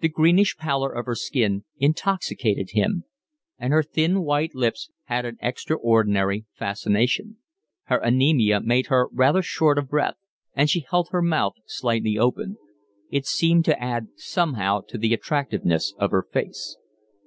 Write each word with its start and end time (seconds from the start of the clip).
The 0.00 0.08
greenish 0.08 0.56
pallor 0.56 0.90
of 0.90 1.04
her 1.04 1.14
skin 1.14 1.64
intoxicated 1.76 2.70
him, 2.70 3.04
and 3.58 3.70
her 3.70 3.82
thin 3.82 4.22
white 4.22 4.54
lips 4.54 4.88
had 5.04 5.26
an 5.26 5.36
extraordinary 5.42 6.46
fascination. 6.54 7.36
Her 7.84 8.02
anaemia 8.02 8.62
made 8.62 8.86
her 8.86 9.08
rather 9.12 9.42
short 9.42 9.76
of 9.76 9.90
breath, 9.90 10.16
and 10.54 10.70
she 10.70 10.86
held 10.88 11.08
her 11.10 11.20
mouth 11.20 11.56
slightly 11.66 12.16
open. 12.16 12.56
It 13.10 13.26
seemed 13.26 13.66
to 13.66 13.78
add 13.78 14.08
somehow 14.16 14.80
to 14.88 14.96
the 14.96 15.12
attractiveness 15.12 15.92
of 15.98 16.12
her 16.12 16.22
face. 16.22 16.78